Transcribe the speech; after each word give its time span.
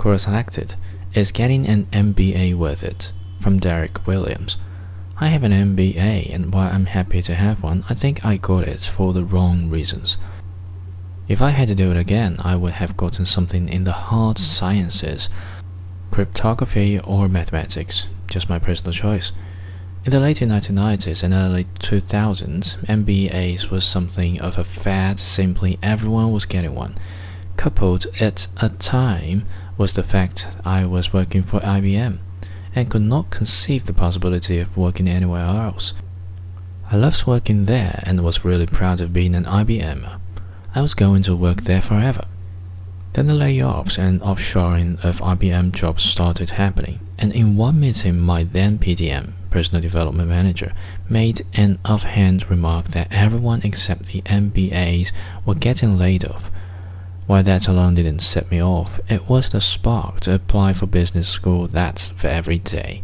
Course 0.00 0.22
selected 0.22 0.76
Is 1.12 1.30
getting 1.30 1.66
an 1.66 1.84
MBA 1.92 2.54
worth 2.54 2.82
it? 2.82 3.12
From 3.38 3.58
Derek 3.58 4.06
Williams. 4.06 4.56
I 5.18 5.26
have 5.26 5.42
an 5.42 5.52
MBA, 5.52 6.34
and 6.34 6.54
while 6.54 6.72
I'm 6.72 6.86
happy 6.86 7.20
to 7.20 7.34
have 7.34 7.62
one, 7.62 7.84
I 7.86 7.92
think 7.92 8.24
I 8.24 8.38
got 8.38 8.66
it 8.66 8.80
for 8.84 9.12
the 9.12 9.26
wrong 9.26 9.68
reasons. 9.68 10.16
If 11.28 11.42
I 11.42 11.50
had 11.50 11.68
to 11.68 11.74
do 11.74 11.90
it 11.90 11.98
again, 11.98 12.36
I 12.38 12.56
would 12.56 12.72
have 12.72 12.96
gotten 12.96 13.26
something 13.26 13.68
in 13.68 13.84
the 13.84 13.92
hard 13.92 14.38
sciences, 14.38 15.28
cryptography, 16.10 16.98
or 16.98 17.28
mathematics. 17.28 18.08
Just 18.26 18.48
my 18.48 18.58
personal 18.58 18.94
choice. 18.94 19.32
In 20.06 20.12
the 20.12 20.20
late 20.20 20.38
1990s 20.38 21.22
and 21.22 21.34
early 21.34 21.66
2000s, 21.78 22.86
MBAs 22.86 23.68
was 23.68 23.84
something 23.84 24.40
of 24.40 24.56
a 24.56 24.64
fad, 24.64 25.18
simply 25.18 25.78
everyone 25.82 26.32
was 26.32 26.46
getting 26.46 26.74
one. 26.74 26.96
Coupled 27.58 28.06
at 28.18 28.46
a 28.56 28.70
time 28.70 29.44
was 29.80 29.94
the 29.94 30.02
fact 30.02 30.46
I 30.62 30.84
was 30.84 31.14
working 31.14 31.42
for 31.42 31.58
IBM 31.60 32.18
and 32.74 32.90
could 32.90 33.00
not 33.00 33.30
conceive 33.30 33.86
the 33.86 33.94
possibility 33.94 34.58
of 34.58 34.76
working 34.76 35.08
anywhere 35.08 35.46
else. 35.46 35.94
I 36.90 36.96
loved 36.96 37.26
working 37.26 37.64
there 37.64 38.02
and 38.02 38.22
was 38.22 38.44
really 38.44 38.66
proud 38.66 39.00
of 39.00 39.14
being 39.14 39.34
an 39.34 39.46
IBMer. 39.46 40.20
I 40.74 40.82
was 40.82 40.92
going 40.92 41.22
to 41.22 41.34
work 41.34 41.62
there 41.62 41.80
forever. 41.80 42.26
Then 43.14 43.26
the 43.26 43.32
layoffs 43.32 43.96
and 43.96 44.20
offshoring 44.20 45.02
of 45.02 45.20
IBM 45.20 45.72
jobs 45.72 46.02
started 46.02 46.50
happening, 46.50 47.00
and 47.18 47.32
in 47.32 47.56
one 47.56 47.80
meeting, 47.80 48.20
my 48.20 48.44
then 48.44 48.78
PDM, 48.78 49.32
personal 49.48 49.80
development 49.80 50.28
manager, 50.28 50.74
made 51.08 51.40
an 51.54 51.78
offhand 51.86 52.50
remark 52.50 52.88
that 52.88 53.08
everyone 53.10 53.62
except 53.64 54.04
the 54.06 54.20
MBAs 54.26 55.10
were 55.46 55.54
getting 55.54 55.96
laid 55.96 56.26
off. 56.26 56.50
While 57.26 57.42
that 57.44 57.68
alone 57.68 57.94
didn't 57.94 58.20
set 58.20 58.50
me 58.50 58.62
off, 58.62 59.00
it 59.08 59.28
was 59.28 59.50
the 59.50 59.60
spark 59.60 60.20
to 60.20 60.34
apply 60.34 60.72
for 60.72 60.86
business 60.86 61.28
school 61.28 61.68
that's 61.68 62.10
for 62.10 62.26
every 62.26 62.58
day. 62.58 63.02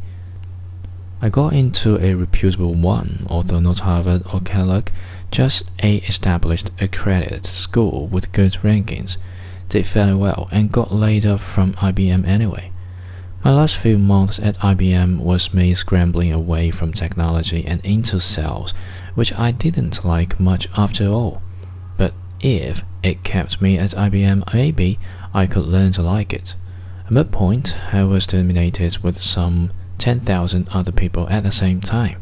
I 1.22 1.28
got 1.28 1.52
into 1.52 1.98
a 1.98 2.14
reputable 2.14 2.74
one, 2.74 3.26
although 3.30 3.60
not 3.60 3.80
Harvard 3.80 4.22
or 4.32 4.40
Kellogg, 4.40 4.90
just 5.30 5.70
a 5.82 5.96
established 5.98 6.70
accredited 6.80 7.46
school 7.46 8.06
with 8.06 8.32
good 8.32 8.54
rankings 8.62 9.16
did 9.68 9.86
fairly 9.86 10.14
well 10.14 10.48
and 10.52 10.70
got 10.72 10.92
laid 10.92 11.26
off 11.26 11.42
from 11.42 11.74
IBM 11.74 12.26
anyway. 12.26 12.70
My 13.44 13.52
last 13.52 13.76
few 13.76 13.98
months 13.98 14.38
at 14.38 14.58
IBM 14.58 15.18
was 15.18 15.54
me 15.54 15.74
scrambling 15.74 16.32
away 16.32 16.70
from 16.70 16.92
technology 16.92 17.64
and 17.66 17.84
into 17.84 18.20
sales, 18.20 18.74
which 19.14 19.32
I 19.32 19.52
didn't 19.52 20.04
like 20.04 20.40
much 20.40 20.68
after 20.76 21.06
all. 21.06 21.42
But 21.96 22.12
if 22.40 22.84
it 23.02 23.24
kept 23.24 23.60
me 23.60 23.78
at 23.78 23.90
IBM, 23.90 24.52
maybe 24.52 24.98
I 25.32 25.46
could 25.46 25.66
learn 25.66 25.92
to 25.92 26.02
like 26.02 26.32
it. 26.32 26.54
At 27.06 27.14
that 27.14 27.30
point, 27.30 27.76
I 27.92 28.04
was 28.04 28.26
terminated 28.26 28.98
with 28.98 29.20
some 29.20 29.70
10,000 29.98 30.68
other 30.70 30.92
people 30.92 31.28
at 31.28 31.42
the 31.42 31.52
same 31.52 31.80
time. 31.80 32.20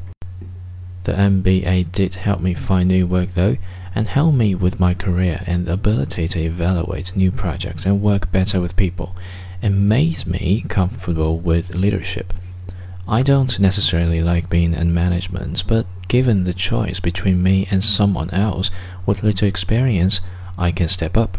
The 1.05 1.13
MBA 1.13 1.93
did 1.93 2.15
help 2.15 2.41
me 2.41 2.55
find 2.55 2.89
new 2.89 3.07
work 3.07 3.31
though, 3.31 3.57
and 3.95 4.09
help 4.09 4.35
me 4.35 4.55
with 4.55 4.81
my 4.81 4.95
career 4.95 5.43
and 5.47 5.67
the 5.67 5.75
ability 5.75 6.29
to 6.29 6.41
evaluate 6.41 7.15
new 7.15 7.31
projects 7.31 7.87
and 7.87 8.03
work 8.03 8.33
better 8.33 8.61
with 8.61 8.77
people, 8.77 9.15
and 9.63 9.89
made 9.89 10.27
me 10.27 10.65
comfortable 10.69 11.39
with 11.39 11.75
leadership. 11.75 12.33
I 13.07 13.23
don't 13.23 13.61
necessarily 13.61 14.23
like 14.23 14.49
being 14.49 14.73
in 14.73 14.95
management, 14.95 15.65
but 15.67 15.87
given 16.09 16.45
the 16.45 16.55
choice 16.55 17.01
between 17.01 17.43
me 17.43 17.69
and 17.71 17.85
someone 17.85 18.31
else 18.31 18.71
with 19.05 19.23
little 19.23 19.47
experience, 19.47 20.21
I 20.57 20.73
can 20.73 20.89
step 20.89 21.17
up. 21.17 21.39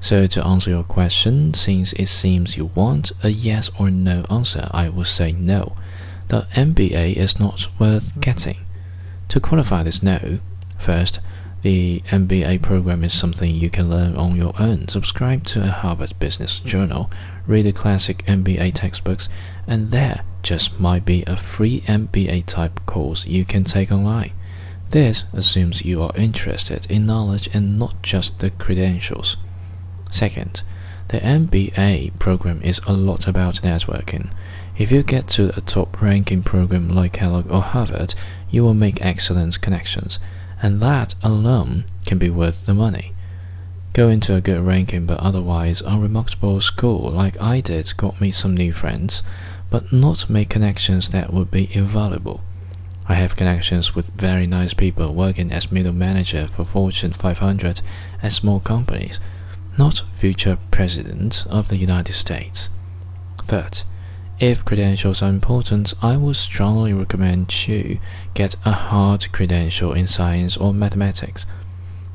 So, 0.00 0.26
to 0.26 0.46
answer 0.46 0.70
your 0.70 0.84
question, 0.84 1.54
since 1.54 1.94
it 1.94 2.08
seems 2.08 2.56
you 2.56 2.66
want 2.66 3.12
a 3.22 3.30
yes 3.30 3.70
or 3.78 3.90
no 3.90 4.24
answer, 4.28 4.68
I 4.70 4.88
will 4.90 5.06
say 5.06 5.32
no. 5.32 5.74
The 6.28 6.46
MBA 6.54 7.16
is 7.16 7.38
not 7.38 7.68
worth 7.78 8.20
getting. 8.20 8.58
To 9.28 9.40
qualify 9.40 9.82
this 9.82 10.02
no, 10.02 10.40
first, 10.78 11.20
the 11.62 12.02
MBA 12.10 12.60
program 12.60 13.02
is 13.04 13.14
something 13.14 13.54
you 13.54 13.70
can 13.70 13.88
learn 13.88 14.14
on 14.16 14.36
your 14.36 14.52
own. 14.58 14.86
Subscribe 14.88 15.44
to 15.44 15.62
a 15.62 15.68
Harvard 15.70 16.18
Business 16.18 16.60
Journal, 16.60 17.10
read 17.46 17.64
the 17.64 17.72
classic 17.72 18.18
MBA 18.26 18.74
textbooks, 18.74 19.30
and 19.66 19.90
there 19.90 20.24
just 20.42 20.78
might 20.78 21.06
be 21.06 21.24
a 21.26 21.38
free 21.38 21.80
MBA 21.82 22.44
type 22.44 22.84
course 22.84 23.24
you 23.24 23.46
can 23.46 23.64
take 23.64 23.90
online. 23.90 24.32
This 24.94 25.24
assumes 25.32 25.84
you 25.84 26.04
are 26.04 26.16
interested 26.16 26.88
in 26.88 27.04
knowledge 27.04 27.48
and 27.52 27.80
not 27.80 28.00
just 28.00 28.38
the 28.38 28.50
credentials. 28.50 29.36
Second, 30.12 30.62
the 31.08 31.18
MBA 31.18 32.16
program 32.20 32.62
is 32.62 32.80
a 32.86 32.92
lot 32.92 33.26
about 33.26 33.62
networking. 33.62 34.30
If 34.78 34.92
you 34.92 35.02
get 35.02 35.26
to 35.30 35.52
a 35.56 35.60
top 35.60 36.00
ranking 36.00 36.44
program 36.44 36.94
like 36.94 37.14
Kellogg 37.14 37.50
or 37.50 37.60
Harvard, 37.60 38.14
you 38.50 38.62
will 38.62 38.72
make 38.72 39.04
excellent 39.04 39.60
connections 39.60 40.20
and 40.62 40.78
that 40.78 41.16
alone 41.24 41.86
can 42.06 42.18
be 42.18 42.30
worth 42.30 42.64
the 42.64 42.72
money. 42.72 43.14
Going 43.94 44.20
to 44.20 44.36
a 44.36 44.40
good 44.40 44.60
ranking 44.60 45.06
but 45.06 45.18
otherwise 45.18 45.80
unremarkable 45.80 46.60
school 46.60 47.10
like 47.10 47.36
I 47.40 47.60
did 47.60 47.96
got 47.96 48.20
me 48.20 48.30
some 48.30 48.56
new 48.56 48.72
friends, 48.72 49.24
but 49.70 49.92
not 49.92 50.30
make 50.30 50.50
connections 50.50 51.08
that 51.08 51.32
would 51.32 51.50
be 51.50 51.68
invaluable. 51.74 52.42
I 53.14 53.18
have 53.18 53.36
connections 53.36 53.94
with 53.94 54.10
very 54.14 54.44
nice 54.44 54.74
people 54.74 55.14
working 55.14 55.52
as 55.52 55.70
middle 55.70 55.92
manager 55.92 56.48
for 56.48 56.64
Fortune 56.64 57.12
500 57.12 57.80
and 58.20 58.32
small 58.32 58.58
companies, 58.58 59.20
not 59.78 60.02
future 60.16 60.58
president 60.72 61.46
of 61.48 61.68
the 61.68 61.76
United 61.76 62.14
States. 62.14 62.70
Third, 63.38 63.82
if 64.40 64.64
credentials 64.64 65.22
are 65.22 65.28
important, 65.28 65.94
I 66.02 66.16
would 66.16 66.34
strongly 66.34 66.92
recommend 66.92 67.68
you 67.68 68.00
get 68.34 68.56
a 68.64 68.72
hard 68.72 69.30
credential 69.30 69.92
in 69.92 70.08
science 70.08 70.56
or 70.56 70.74
mathematics, 70.74 71.46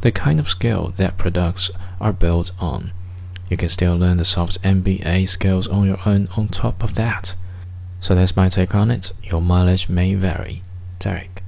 the 0.01 0.11
kind 0.11 0.37
of 0.37 0.49
skill 0.49 0.93
that 0.97 1.17
products 1.17 1.71
are 2.01 2.11
built 2.11 2.51
on. 2.59 2.91
You 3.49 3.55
can 3.55 3.69
still 3.69 3.95
learn 3.95 4.17
the 4.17 4.25
soft 4.25 4.61
MBA 4.63 5.29
skills 5.29 5.66
on 5.66 5.85
your 5.85 6.01
own 6.05 6.27
on 6.35 6.49
top 6.49 6.83
of 6.83 6.95
that. 6.95 7.35
So 8.01 8.16
that's 8.16 8.35
my 8.35 8.49
take 8.49 8.75
on 8.75 8.91
it. 8.91 9.13
Your 9.23 9.41
mileage 9.41 9.87
may 9.87 10.16
vary. 10.16 10.61
Derek. 10.99 11.43